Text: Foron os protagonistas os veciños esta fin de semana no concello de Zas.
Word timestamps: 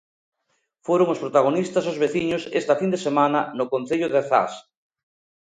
Foron 0.85 1.07
os 1.13 1.21
protagonistas 1.23 1.89
os 1.91 1.99
veciños 2.03 2.43
esta 2.61 2.77
fin 2.81 2.89
de 2.93 3.03
semana 3.05 3.39
no 3.57 3.65
concello 3.73 4.07
de 4.13 4.21
Zas. 4.29 4.53